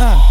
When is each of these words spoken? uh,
uh, 0.00 0.30